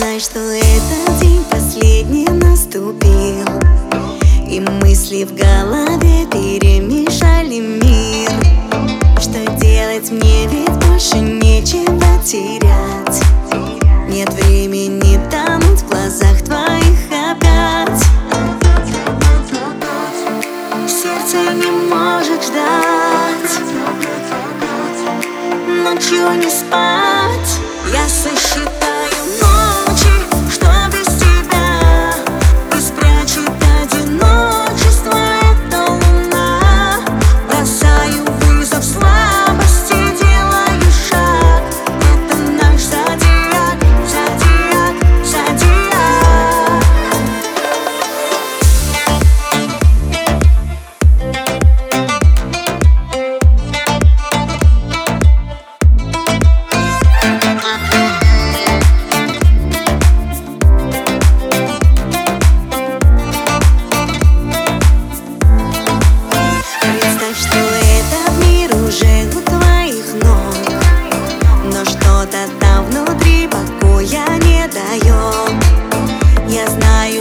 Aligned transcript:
что 0.00 0.40
этот 0.40 1.20
день 1.20 1.44
последний 1.50 2.24
наступил. 2.24 3.46
И 4.48 4.58
мысли 4.58 5.24
в 5.24 5.34
голове 5.34 6.26
перемешали 6.26 7.60
мир. 7.60 8.30
Что 9.20 9.44
делать 9.60 10.10
мне, 10.10 10.46
ведь 10.46 10.70
больше 10.86 11.18
нечего 11.18 12.22
терять. 12.24 13.22
Нет 14.08 14.32
времени 14.42 15.20
тонуть 15.30 15.80
в 15.80 15.88
глазах 15.88 16.40
твоих 16.42 16.98
опять. 17.10 18.02
Сердце 20.88 21.52
не 21.52 21.70
может 21.94 22.42
ждать. 22.42 23.60
Ночью 25.84 26.30
не 26.42 26.50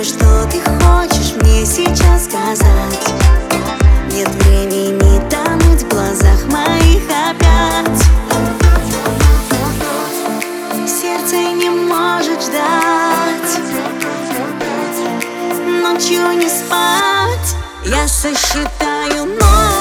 что 0.04 0.46
ты 0.52 0.60
хочешь 0.62 1.36
мне 1.42 1.66
сейчас 1.66 2.26
сказать. 2.26 3.14
Нет 4.12 4.28
времени 4.44 5.22
тонуть 5.30 5.84
в 5.84 5.88
глазах 5.88 6.46
моих 6.46 7.04
опять. 7.06 8.04
Сердце 10.88 11.36
не 11.54 11.70
может 11.70 12.42
ждать. 12.42 13.60
Ночью 15.66 16.32
не 16.38 16.50
спать. 16.50 17.56
Я 17.86 18.08
сосчитаю 18.08 19.26
ночь 19.26 19.79